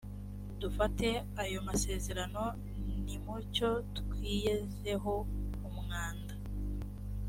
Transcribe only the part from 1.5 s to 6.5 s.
masezerano nimucyo twiyezeho umwanda